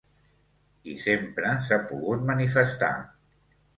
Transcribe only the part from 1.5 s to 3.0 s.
s’ha pogut manifestar.